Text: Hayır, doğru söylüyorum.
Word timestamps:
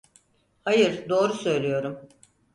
Hayır, 0.63 1.09
doğru 1.09 1.33
söylüyorum. 1.33 2.09